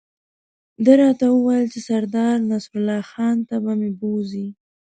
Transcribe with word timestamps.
ده 0.85 0.93
راته 1.01 1.25
وویل 1.31 1.65
چې 1.73 1.79
سردار 1.87 2.35
نصرالله 2.51 3.01
خان 3.11 3.37
ته 3.47 3.55
به 3.63 3.73
مې 3.79 3.91
بوزي. 3.99 4.47